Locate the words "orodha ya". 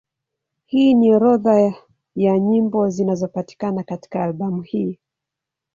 1.15-2.39